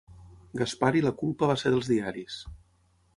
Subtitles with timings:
[0.61, 2.39] Gaspar i la culpa va ser dels diaris.